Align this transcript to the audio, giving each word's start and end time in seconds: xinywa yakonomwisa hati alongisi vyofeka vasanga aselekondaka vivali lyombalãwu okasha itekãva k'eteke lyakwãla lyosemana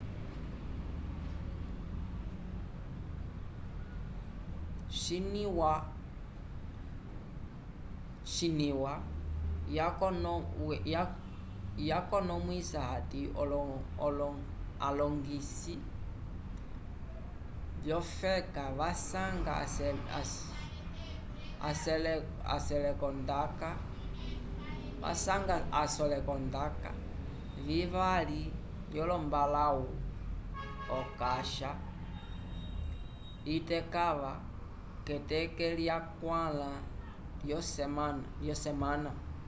xinywa 8.25 9.01
yakonomwisa 11.77 12.79
hati 12.91 13.21
alongisi 14.89 15.73
vyofeka 17.83 18.63
vasanga 18.79 19.53
aselekondaka 25.65 26.89
vivali 27.67 28.43
lyombalãwu 28.93 29.85
okasha 30.99 31.71
itekãva 33.55 34.33
k'eteke 35.05 35.67
lyakwãla 35.79 36.69
lyosemana 38.41 39.11